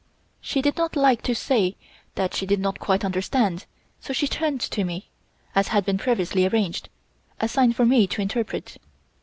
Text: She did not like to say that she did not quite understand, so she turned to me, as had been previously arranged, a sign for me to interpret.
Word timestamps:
She 0.41 0.63
did 0.63 0.77
not 0.77 0.95
like 0.95 1.21
to 1.21 1.35
say 1.35 1.75
that 2.15 2.33
she 2.33 2.47
did 2.47 2.59
not 2.59 2.79
quite 2.79 3.05
understand, 3.05 3.67
so 3.99 4.13
she 4.13 4.27
turned 4.27 4.59
to 4.61 4.83
me, 4.83 5.09
as 5.53 5.67
had 5.67 5.85
been 5.85 5.99
previously 5.99 6.47
arranged, 6.47 6.89
a 7.39 7.47
sign 7.47 7.71
for 7.73 7.85
me 7.85 8.07
to 8.07 8.21
interpret. 8.23 8.79